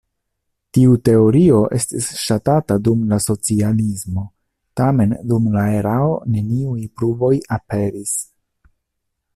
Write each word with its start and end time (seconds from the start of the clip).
Tiu 0.75 0.93
teorio 1.09 1.59
estis 1.79 2.07
ŝatata 2.21 2.77
dum 2.87 3.03
la 3.11 3.19
socialismo, 3.25 4.25
tamen 4.81 5.15
dum 5.33 5.53
la 5.59 5.69
erao 5.83 6.11
neniuj 6.37 6.79
pruvoj 7.01 7.33
aperis. 7.59 8.17